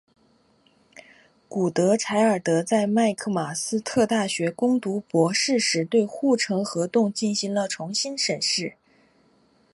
[1.47, 8.73] 古德柴尔德在麦克马斯特大学攻读博士时对护城洞进行了重新审视。